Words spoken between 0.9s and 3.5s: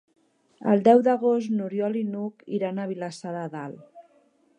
d'agost n'Oriol i n'Hug iran a Vilassar de